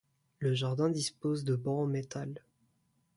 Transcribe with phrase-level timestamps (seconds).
[0.39, 2.41] Le jardin dispose de bancs en métal.